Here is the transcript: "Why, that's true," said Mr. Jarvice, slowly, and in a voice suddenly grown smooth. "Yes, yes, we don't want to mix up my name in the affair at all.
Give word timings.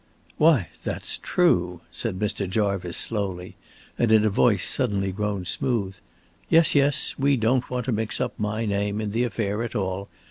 "Why, 0.39 0.69
that's 0.83 1.19
true," 1.19 1.81
said 1.91 2.17
Mr. 2.17 2.49
Jarvice, 2.49 2.97
slowly, 2.97 3.55
and 3.99 4.11
in 4.11 4.25
a 4.25 4.31
voice 4.31 4.67
suddenly 4.67 5.11
grown 5.11 5.45
smooth. 5.45 5.97
"Yes, 6.49 6.73
yes, 6.73 7.13
we 7.19 7.37
don't 7.37 7.69
want 7.69 7.85
to 7.85 7.91
mix 7.91 8.19
up 8.19 8.33
my 8.39 8.65
name 8.65 8.99
in 8.99 9.11
the 9.11 9.23
affair 9.25 9.61
at 9.61 9.75
all. 9.75 10.09